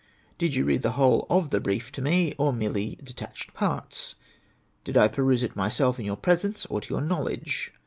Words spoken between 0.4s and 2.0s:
you read the whole of the brief